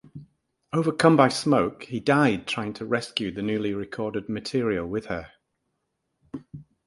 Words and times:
Overcome 0.73 1.15
by 1.15 1.27
smoke, 1.27 1.83
he 1.83 1.99
died 1.99 2.47
trying 2.47 2.73
to 2.73 2.87
rescue 2.87 3.31
the 3.31 3.43
newly 3.43 3.71
recorded 3.75 4.29
material 4.29 4.87
with 4.87 5.05
her. 5.05 5.31